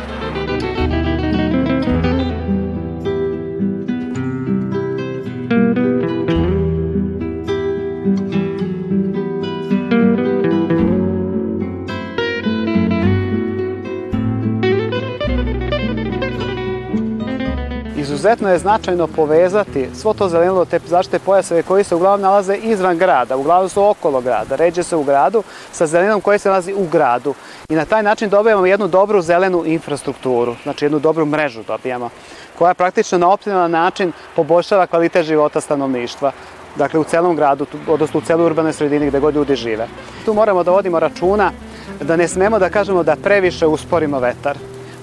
Izuzetno 18.20 18.50
je 18.52 18.58
značajno 18.58 19.06
povezati 19.06 19.88
svo 19.94 20.12
to 20.14 20.28
zelenilo, 20.28 20.64
te 20.64 20.80
zaštite 20.86 21.18
pojaseve 21.18 21.62
koji 21.62 21.84
se 21.84 21.94
uglavnom 21.94 22.20
nalaze 22.20 22.56
izvan 22.56 22.98
grada, 22.98 23.36
uglavnom 23.36 23.68
su 23.68 23.84
okolo 23.84 24.20
grada, 24.20 24.56
ređe 24.56 24.82
se 24.82 24.96
u 24.96 25.02
gradu, 25.02 25.42
sa 25.72 25.86
zelenom 25.86 26.20
koji 26.20 26.38
se 26.38 26.48
nalazi 26.48 26.74
u 26.74 26.84
gradu. 26.92 27.34
I 27.68 27.74
na 27.74 27.84
taj 27.84 28.02
način 28.02 28.28
dobijamo 28.28 28.66
jednu 28.66 28.88
dobru 28.88 29.22
zelenu 29.22 29.64
infrastrukturu, 29.66 30.56
znači 30.62 30.84
jednu 30.84 30.98
dobru 30.98 31.26
mrežu 31.26 31.62
dobijamo, 31.66 32.10
koja 32.58 32.74
praktično 32.74 33.18
na 33.18 33.32
optimalan 33.32 33.70
način 33.70 34.12
poboljšava 34.36 34.86
kvalitet 34.86 35.26
života 35.26 35.60
stanovništva 35.60 36.32
dakle 36.76 37.00
u 37.00 37.04
celom 37.04 37.36
gradu, 37.36 37.66
odnosno 37.88 38.18
u 38.20 38.22
celoj 38.22 38.46
urbanoj 38.46 38.72
sredini 38.72 39.06
gde 39.06 39.20
god 39.20 39.34
ljudi 39.34 39.56
žive. 39.56 39.88
Tu 40.24 40.34
moramo 40.34 40.64
da 40.64 40.70
vodimo 40.70 41.00
računa 41.00 41.52
da 42.00 42.16
ne 42.16 42.28
smemo 42.28 42.58
da 42.58 42.70
kažemo 42.70 43.02
da 43.02 43.16
previše 43.16 43.66
usporimo 43.66 44.18
vetar. 44.18 44.56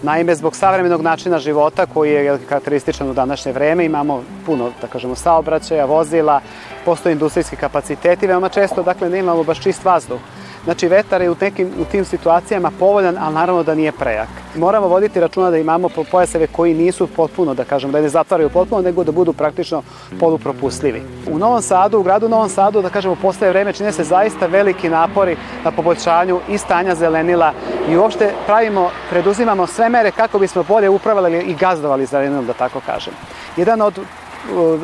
Naime, 0.03 0.35
zbog 0.35 0.55
savremenog 0.55 1.01
načina 1.01 1.39
života 1.39 1.85
koji 1.85 2.11
je 2.11 2.39
karakterističan 2.49 3.09
u 3.09 3.13
današnje 3.13 3.51
vreme, 3.51 3.85
imamo 3.85 4.23
puno, 4.45 4.71
da 4.81 4.87
kažemo, 4.87 5.15
saobraćaja, 5.15 5.85
vozila, 5.85 6.41
postoje 6.85 7.13
industrijski 7.13 7.55
kapaciteti, 7.55 8.27
veoma 8.27 8.49
često, 8.49 8.83
dakle, 8.83 9.09
ne 9.09 9.19
imamo 9.19 9.43
baš 9.43 9.61
čist 9.61 9.85
vazduh. 9.85 10.19
Znači, 10.67 10.87
vetar 10.87 11.21
je 11.21 11.31
u, 11.31 11.35
nekim, 11.41 11.69
u 11.79 11.85
tim 11.85 12.05
situacijama 12.05 12.71
povoljan, 12.79 13.17
ali 13.19 13.33
naravno 13.33 13.63
da 13.63 13.75
nije 13.75 13.91
prejak. 13.91 14.27
Moramo 14.55 14.87
voditi 14.87 15.19
računa 15.19 15.49
da 15.49 15.57
imamo 15.57 15.89
pojaseve 16.11 16.47
koji 16.47 16.73
nisu 16.73 17.07
potpuno, 17.07 17.53
da 17.53 17.63
kažem, 17.63 17.91
da 17.91 18.01
ne 18.01 18.09
zatvaraju 18.09 18.49
potpuno, 18.49 18.81
nego 18.81 19.03
da 19.03 19.11
budu 19.11 19.33
praktično 19.33 19.83
polupropustljivi. 20.19 21.01
U 21.31 21.37
Novom 21.37 21.61
Sadu, 21.61 21.99
u 21.99 22.03
gradu 22.03 22.29
Novom 22.29 22.49
Sadu, 22.49 22.81
da 22.81 22.89
kažemo, 22.89 23.15
postaje 23.15 23.51
vreme, 23.51 23.73
čine 23.73 23.91
se 23.91 24.03
zaista 24.03 24.45
veliki 24.45 24.89
napori 24.89 25.37
na 25.63 25.71
poboljšanju 25.71 26.39
i 26.49 26.57
stanja 26.57 26.95
zelenila 26.95 27.53
i 27.89 27.97
uopšte 27.97 28.33
pravimo, 28.45 28.89
preduzimamo 29.09 29.67
sve 29.67 29.89
mere 29.89 30.11
kako 30.11 30.39
bismo 30.39 30.63
bolje 30.63 30.89
upravljali 30.89 31.43
i 31.43 31.55
gazdovali 31.55 32.05
zelenilom, 32.05 32.45
da 32.45 32.53
tako 32.53 32.81
kažem. 32.85 33.13
Jedan 33.57 33.81
od 33.81 33.99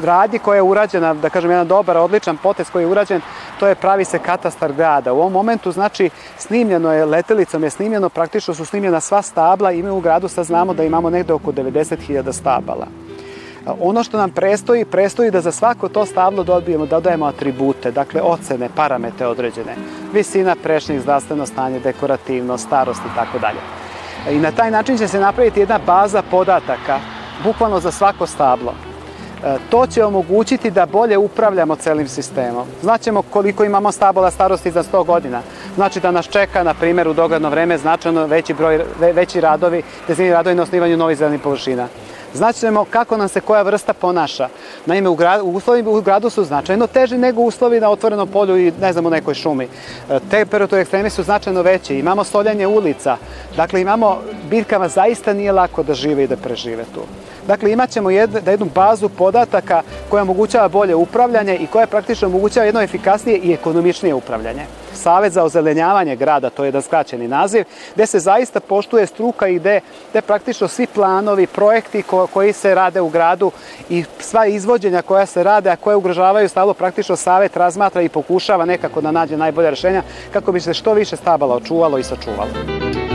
radnji 0.04 0.39
koja 0.39 0.56
je 0.56 0.62
urađena, 0.62 1.13
da 1.13 1.30
kažem 1.30 1.52
jedan 1.52 1.67
dobar, 1.67 1.97
odličan 1.97 2.38
potez 2.38 2.69
koji 2.69 2.84
je 2.84 2.88
urađen, 2.88 3.21
to 3.60 3.67
je 3.67 3.76
pravi 3.76 4.06
se 4.06 4.19
katastar 4.19 4.73
grada. 4.73 5.13
U 5.13 5.19
ovom 5.19 5.34
momentu, 5.34 5.71
znači, 5.71 6.10
snimljeno 6.38 6.93
je, 6.93 7.06
letelicom 7.06 7.63
je 7.63 7.69
snimljeno, 7.69 8.10
praktično 8.10 8.54
su 8.54 8.65
snimljena 8.65 8.99
sva 8.99 9.21
stabla 9.21 9.71
i 9.71 9.84
mi 9.84 9.89
u 9.89 9.99
gradu 9.99 10.28
sad 10.28 10.45
znamo 10.45 10.73
da 10.73 10.84
imamo 10.84 11.10
negde 11.10 11.34
oko 11.34 11.52
90.000 11.52 12.34
stabala. 12.34 12.88
Ono 13.80 14.04
što 14.04 14.17
nam 14.17 14.32
prestoji, 14.32 14.86
prestoji 14.86 15.32
da 15.32 15.41
za 15.41 15.52
svako 15.52 15.89
to 15.89 16.06
stablo 16.06 16.43
dobijemo, 16.43 16.86
da 16.86 16.95
dodajemo 16.95 17.26
atribute, 17.26 17.91
dakle 17.91 18.21
ocene, 18.21 18.69
parametre 18.76 19.28
određene, 19.28 19.76
visina 20.13 20.56
prešnih, 20.63 21.02
zdravstveno 21.02 21.45
stanje, 21.45 21.80
dekorativno, 21.80 22.58
starost 22.58 23.02
i 23.02 23.15
tako 23.15 23.39
dalje. 23.39 23.60
I 24.30 24.39
na 24.39 24.52
taj 24.52 24.71
način 24.71 24.97
će 24.97 25.08
se 25.08 25.19
napraviti 25.19 25.60
jedna 25.60 25.80
baza 25.86 26.21
podataka, 26.32 26.99
bukvalno 27.43 27.80
za 27.80 27.91
svako 27.91 28.28
stablo. 28.28 28.73
E, 29.45 29.58
to 29.69 29.88
će 29.88 30.06
omogućiti 30.06 30.71
da 30.71 30.86
bolje 30.86 31.17
upravljamo 31.17 31.75
celim 31.75 32.08
sistemom. 32.08 32.67
Znaćemo 32.82 33.21
koliko 33.21 33.63
imamo 33.63 33.91
stabola 33.91 34.32
starosti 34.32 34.71
za 34.71 34.84
100 34.84 35.06
godina. 35.06 35.41
Znači 35.75 35.99
da 35.99 36.12
nas 36.12 36.27
čeka, 36.27 36.63
na 36.63 36.73
primjer, 36.73 37.08
u 37.08 37.13
dogledno 37.13 37.49
vreme 37.49 37.77
značajno 37.77 38.25
veći, 38.25 38.53
broj, 38.53 38.86
veći 38.99 39.41
radovi, 39.41 39.84
dezini 40.08 40.32
radovi 40.32 40.56
na 40.56 40.63
osnivanju 40.63 40.97
novih 40.97 41.17
zelenih 41.17 41.41
površina. 41.41 41.88
Znaćemo 42.34 42.86
kako 42.86 43.17
nam 43.17 43.27
se 43.27 43.41
koja 43.41 43.62
vrsta 43.62 43.93
ponaša. 43.93 44.49
Naime, 44.86 45.10
u, 45.10 45.15
gradu, 45.15 45.43
uslovi 45.43 45.82
u 45.82 46.01
gradu 46.01 46.29
su 46.29 46.43
značajno 46.43 46.88
teži 46.88 47.17
nego 47.17 47.41
uslovi 47.41 47.79
na 47.79 47.89
otvorenom 47.89 48.27
polju 48.27 48.58
i 48.58 48.71
ne 48.82 48.93
znam 48.93 49.06
u 49.06 49.10
nekoj 49.10 49.34
šumi. 49.34 49.67
E, 50.10 50.19
temperature 50.32 50.82
ekstremi 50.82 51.10
su 51.10 51.23
značajno 51.23 51.62
veće. 51.62 51.99
Imamo 51.99 52.23
soljanje 52.23 52.67
ulica. 52.67 53.17
Dakle, 53.58 53.82
imamo, 53.82 54.21
biljkama 54.49 54.88
zaista 54.88 55.34
nije 55.34 55.51
lako 55.51 55.84
da 55.84 55.93
žive 55.93 56.23
i 56.23 56.27
da 56.27 56.38
prežive 56.38 56.84
tu. 56.93 57.01
Dakle, 57.47 57.71
imat 57.71 57.89
ćemo 57.89 58.10
jed, 58.10 58.29
da 58.29 58.51
jednu 58.51 58.67
bazu 58.75 59.10
podataka 59.10 59.82
koja 60.10 60.23
omogućava 60.23 60.67
bolje 60.67 60.95
upravljanje 60.95 61.56
i 61.56 61.67
koja 61.67 61.88
praktično 61.88 62.27
omogućava 62.27 62.65
jedno 62.65 62.82
efikasnije 62.82 63.38
i 63.38 63.53
ekonomičnije 63.53 64.13
upravljanje. 64.13 64.65
Savet 64.93 65.34
za 65.34 65.43
ozelenjavanje 65.43 66.15
grada, 66.15 66.49
to 66.49 66.63
je 66.63 66.67
jedan 66.67 66.82
skraćeni 66.82 67.27
naziv, 67.27 67.63
gde 67.95 68.06
se 68.06 68.19
zaista 68.19 68.60
poštuje 68.60 69.08
struka 69.08 69.47
i 69.47 69.60
gde, 69.60 69.79
gde 70.12 70.21
praktično 70.21 70.67
svi 70.67 70.88
planovi, 70.88 71.47
projekti 71.47 72.01
ko, 72.01 72.27
koji 72.27 72.53
se 72.53 72.75
rade 72.75 73.01
u 73.01 73.10
gradu 73.10 73.51
i 73.89 74.03
sva 74.19 74.45
izvođenja 74.45 75.01
koja 75.01 75.25
se 75.25 75.43
rade, 75.43 75.69
a 75.69 75.75
koje 75.75 75.95
ugrožavaju 75.95 76.49
stalo 76.49 76.73
praktično 76.73 77.15
savet 77.15 77.58
razmatra 77.58 78.01
i 78.01 78.10
pokušava 78.10 78.65
nekako 78.65 79.01
da 79.01 79.12
nađe 79.12 79.38
najbolje 79.38 79.69
rešenja 79.69 80.03
kako 80.34 80.51
bi 80.51 80.60
se 80.60 80.73
što 80.73 80.93
više 80.93 81.15
stabala 81.15 81.56
očuvalo 81.56 81.97
i 81.97 82.03
sačuvalo. 82.03 83.12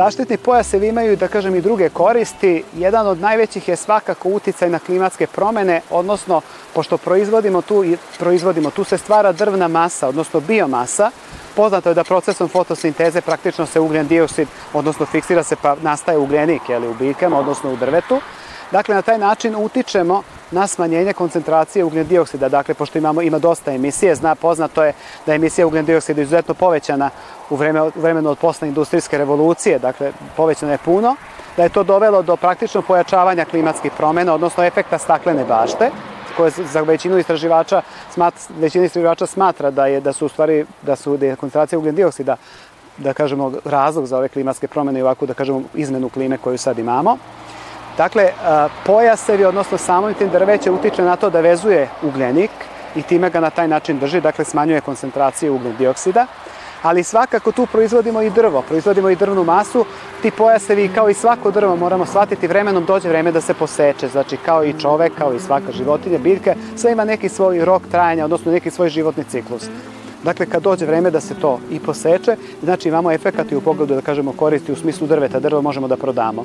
Zaštitni 0.00 0.36
pojasevi 0.36 0.88
imaju, 0.88 1.16
da 1.16 1.28
kažem, 1.28 1.54
i 1.54 1.60
druge 1.60 1.88
koristi. 1.88 2.64
Jedan 2.76 3.06
od 3.06 3.20
najvećih 3.20 3.68
je 3.68 3.76
svakako 3.76 4.28
uticaj 4.28 4.70
na 4.70 4.78
klimatske 4.78 5.26
promene, 5.26 5.80
odnosno, 5.90 6.40
pošto 6.74 6.98
proizvodimo 6.98 7.62
tu, 7.62 7.84
proizvodimo, 8.18 8.70
tu 8.70 8.84
se 8.84 8.98
stvara 8.98 9.32
drvna 9.32 9.68
masa, 9.68 10.08
odnosno 10.08 10.40
biomasa, 10.40 11.10
Poznato 11.56 11.88
je 11.88 11.94
da 11.94 12.04
procesom 12.04 12.48
fotosinteze 12.48 13.20
praktično 13.20 13.66
se 13.66 13.80
ugljen 13.80 14.06
dioksid, 14.06 14.48
odnosno 14.72 15.06
fiksira 15.06 15.42
se 15.42 15.56
pa 15.56 15.76
nastaje 15.82 16.18
ugljenik 16.18 16.68
jeli, 16.68 16.88
u 16.88 16.94
biljkama, 16.94 17.38
odnosno 17.38 17.72
u 17.72 17.76
drvetu. 17.76 18.20
Dakle, 18.72 18.94
na 18.94 19.02
taj 19.02 19.18
način 19.18 19.56
utičemo 19.56 20.22
na 20.50 20.66
smanjenje 20.66 21.12
koncentracije 21.12 21.84
ugljen 21.84 22.06
dioksida. 22.06 22.48
Dakle, 22.48 22.74
pošto 22.74 22.98
imamo, 22.98 23.22
ima 23.22 23.38
dosta 23.38 23.72
emisije, 23.72 24.14
zna, 24.14 24.34
poznato 24.34 24.84
je 24.84 24.92
da 25.26 25.32
je 25.32 25.36
emisija 25.36 25.66
ugljen 25.66 25.84
dioksida 25.84 26.22
izuzetno 26.22 26.54
povećana 26.54 27.10
u, 27.50 27.56
vreme, 27.56 27.90
vremenu 27.94 28.30
od 28.30 28.38
posle 28.38 28.68
industrijske 28.68 29.18
revolucije, 29.18 29.78
dakle, 29.78 30.12
povećana 30.36 30.72
je 30.72 30.78
puno, 30.78 31.16
da 31.56 31.62
je 31.62 31.68
to 31.68 31.82
dovelo 31.82 32.22
do 32.22 32.36
praktično 32.36 32.82
pojačavanja 32.82 33.44
klimatskih 33.44 33.92
promena, 33.96 34.34
odnosno 34.34 34.64
efekta 34.64 34.98
staklene 34.98 35.44
bašte, 35.44 35.90
koje 36.36 36.50
za 36.50 36.80
većinu 36.80 37.18
istraživača 37.18 37.82
smat, 38.14 38.34
većina 38.58 38.84
istraživača 38.84 39.26
smatra 39.26 39.70
da 39.70 39.86
je 39.86 40.00
da 40.00 40.12
su 40.12 40.26
u 40.26 40.28
stvari 40.28 40.66
da 40.82 40.96
su 40.96 41.16
da 41.16 41.26
je 41.26 41.36
koncentracija 41.36 41.78
ugljen 41.78 41.94
dioksida 41.94 42.36
da 42.96 43.12
kažemo 43.12 43.52
razlog 43.64 44.06
za 44.06 44.18
ove 44.18 44.28
klimatske 44.28 44.68
promene 44.68 44.98
i 44.98 45.02
ovakvu 45.02 45.26
da 45.26 45.34
kažemo 45.34 45.62
izmenu 45.74 46.08
klime 46.08 46.38
koju 46.38 46.58
sad 46.58 46.78
imamo. 46.78 47.16
Dakle, 48.00 48.28
pojasevi, 48.86 49.44
odnosno 49.44 49.78
samo 49.78 50.12
tim 50.12 50.28
drveće 50.30 50.70
utiče 50.70 51.02
na 51.02 51.16
to 51.16 51.30
da 51.30 51.40
vezuje 51.40 51.88
ugljenik 52.02 52.50
i 52.96 53.02
time 53.02 53.30
ga 53.30 53.40
na 53.40 53.50
taj 53.50 53.68
način 53.68 53.98
drži, 53.98 54.20
dakle 54.20 54.44
smanjuje 54.44 54.80
koncentraciju 54.80 55.54
ugljen 55.54 55.76
dioksida 55.78 56.26
ali 56.82 57.04
svakako 57.04 57.52
tu 57.52 57.66
proizvodimo 57.66 58.22
i 58.22 58.30
drvo, 58.30 58.62
proizvodimo 58.62 59.10
i 59.10 59.16
drvnu 59.16 59.44
masu, 59.44 59.84
ti 60.22 60.30
pojasevi 60.30 60.90
kao 60.94 61.10
i 61.10 61.14
svako 61.14 61.50
drvo 61.50 61.76
moramo 61.76 62.06
shvatiti 62.06 62.46
vremenom 62.46 62.84
dođe 62.84 63.08
vreme 63.08 63.32
da 63.32 63.40
se 63.40 63.54
poseče, 63.54 64.08
znači 64.08 64.36
kao 64.36 64.64
i 64.64 64.74
čovek, 64.80 65.12
kao 65.18 65.34
i 65.34 65.40
svaka 65.40 65.72
životinja, 65.72 66.18
biljka, 66.18 66.54
sve 66.76 66.92
ima 66.92 67.04
neki 67.04 67.28
svoj 67.28 67.64
rok 67.64 67.82
trajanja, 67.90 68.24
odnosno 68.24 68.52
neki 68.52 68.70
svoj 68.70 68.88
životni 68.88 69.24
ciklus. 69.24 69.68
Dakle, 70.24 70.46
kad 70.46 70.62
dođe 70.62 70.86
vreme 70.86 71.10
da 71.10 71.20
se 71.20 71.34
to 71.34 71.58
i 71.70 71.80
poseče, 71.80 72.36
znači 72.62 72.88
imamo 72.88 73.12
efekat 73.12 73.52
i 73.52 73.56
u 73.56 73.60
pogledu, 73.60 73.94
da 73.94 74.00
kažemo, 74.00 74.32
koristi 74.32 74.72
u 74.72 74.76
smislu 74.76 75.06
drveta, 75.06 75.40
drvo 75.40 75.62
možemo 75.62 75.88
da 75.88 75.96
prodamo. 75.96 76.44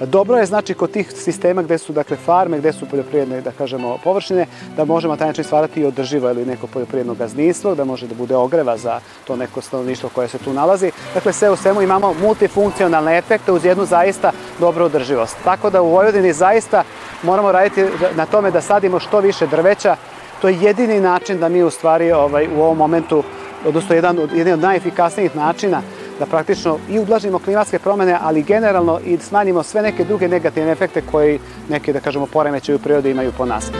Dobro 0.00 0.36
je, 0.36 0.46
znači, 0.46 0.74
kod 0.74 0.90
tih 0.90 1.12
sistema 1.12 1.62
gde 1.62 1.78
su, 1.78 1.92
dakle, 1.92 2.16
farme, 2.16 2.58
gde 2.58 2.72
su 2.72 2.86
poljoprivredne, 2.86 3.40
da 3.40 3.50
kažemo, 3.50 3.98
površine, 4.04 4.46
da 4.76 4.84
možemo 4.84 5.16
taj 5.16 5.26
način 5.26 5.44
stvarati 5.44 5.80
i 5.80 5.84
održivo 5.84 6.30
ili 6.30 6.46
neko 6.46 6.66
poljoprivredno 6.66 7.14
gazdinstvo, 7.14 7.74
da 7.74 7.84
može 7.84 8.06
da 8.06 8.14
bude 8.14 8.36
ogreva 8.36 8.76
za 8.76 9.00
to 9.26 9.36
neko 9.36 9.60
stanovništvo 9.60 10.10
koje 10.14 10.28
se 10.28 10.38
tu 10.38 10.52
nalazi. 10.52 10.92
Dakle, 11.14 11.32
sve 11.32 11.50
u 11.50 11.56
svemu 11.56 11.82
imamo 11.82 12.14
multifunkcionalne 12.22 13.18
efekte 13.18 13.52
uz 13.52 13.64
jednu 13.64 13.84
zaista 13.84 14.32
dobru 14.60 14.84
održivost. 14.84 15.36
Tako 15.44 15.70
da 15.70 15.82
u 15.82 15.90
Vojvodini 15.90 16.32
zaista 16.32 16.82
moramo 17.22 17.52
raditi 17.52 17.84
na 18.16 18.26
tome 18.26 18.50
da 18.50 18.60
sadimo 18.60 19.00
što 19.00 19.20
više 19.20 19.46
drveća, 19.46 19.96
to 20.44 20.48
je 20.48 20.58
jedini 20.60 21.00
način 21.00 21.38
da 21.38 21.48
mi 21.48 21.62
u 21.62 21.70
stvari 21.70 22.12
ovaj, 22.12 22.48
u 22.56 22.60
ovom 22.62 22.78
momentu, 22.78 23.22
odnosno 23.66 23.94
jedan 23.94 24.18
od, 24.18 24.32
jedan 24.32 24.52
od 24.52 24.60
najefikasnijih 24.60 25.36
načina 25.36 25.82
da 26.18 26.26
praktično 26.26 26.78
i 26.90 26.98
ublažimo 26.98 27.38
klimatske 27.38 27.78
promene, 27.78 28.18
ali 28.22 28.42
generalno 28.42 29.00
i 29.04 29.18
smanjimo 29.18 29.62
sve 29.62 29.82
neke 29.82 30.04
druge 30.04 30.28
negativne 30.28 30.72
efekte 30.72 31.02
koji 31.10 31.38
neke, 31.68 31.92
da 31.92 32.00
kažemo, 32.00 32.26
poremećaju 32.26 32.76
u 32.76 32.80
prirodi 32.80 33.10
imaju 33.10 33.32
po 33.38 33.46
nas. 33.46 33.70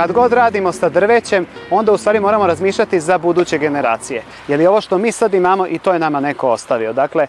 Kad 0.00 0.12
god 0.12 0.32
radimo 0.32 0.72
sa 0.72 0.88
drvećem, 0.88 1.46
onda 1.70 1.92
u 1.92 1.98
stvari 1.98 2.20
moramo 2.20 2.46
razmišljati 2.46 3.00
za 3.00 3.18
buduće 3.18 3.58
generacije. 3.58 4.22
Jer 4.48 4.60
je 4.60 4.68
ovo 4.68 4.80
što 4.80 4.98
mi 4.98 5.12
sad 5.12 5.34
imamo 5.34 5.66
i 5.66 5.78
to 5.78 5.92
je 5.92 5.98
nama 5.98 6.20
neko 6.20 6.48
ostavio. 6.48 6.92
Dakle, 6.92 7.26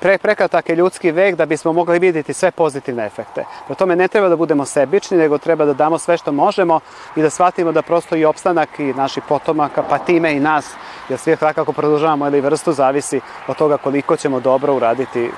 pre, 0.00 0.18
prekratak 0.18 0.68
je 0.68 0.76
ljudski 0.76 1.10
vek 1.10 1.36
da 1.36 1.46
bismo 1.46 1.72
mogli 1.72 1.98
vidjeti 1.98 2.32
sve 2.32 2.50
pozitivne 2.50 3.06
efekte. 3.06 3.44
Pro 3.66 3.74
tome 3.74 3.96
ne 3.96 4.08
treba 4.08 4.28
da 4.28 4.36
budemo 4.36 4.64
sebični, 4.64 5.16
nego 5.16 5.38
treba 5.38 5.64
da 5.64 5.72
damo 5.72 5.98
sve 5.98 6.16
što 6.16 6.32
možemo 6.32 6.80
i 7.16 7.22
da 7.22 7.30
shvatimo 7.30 7.72
da 7.72 7.82
prosto 7.82 8.16
i 8.16 8.24
opstanak 8.24 8.78
i 8.78 8.92
naših 8.92 9.22
potomaka, 9.28 9.82
pa 9.82 9.98
time 9.98 10.36
i 10.36 10.40
nas, 10.40 10.74
jer 11.08 11.18
svi 11.18 11.36
kako 11.36 11.72
produžavamo 11.72 12.26
ili 12.26 12.40
vrstu, 12.40 12.72
zavisi 12.72 13.20
od 13.48 13.56
toga 13.56 13.76
koliko 13.76 14.16
ćemo 14.16 14.40
dobro 14.40 14.74
uraditi 14.74 15.30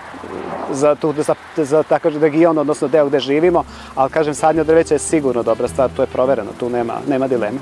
za, 0.71 0.95
tu, 0.95 1.15
za, 1.17 1.35
za 1.57 1.83
takav 1.83 2.17
region, 2.17 2.59
odnosno 2.59 2.89
deo 2.89 3.07
gde 3.07 3.21
živimo, 3.21 3.65
ali 3.95 4.11
kažem 4.11 4.35
sadnje 4.35 4.65
drveća 4.65 4.95
je 4.95 4.99
sigurno 4.99 5.43
dobra 5.43 5.69
stvar, 5.69 5.91
to 5.97 6.03
je 6.03 6.07
provereno, 6.07 6.51
tu 6.59 6.69
nema, 6.71 7.01
nema 7.09 7.29
dileme. 7.29 7.59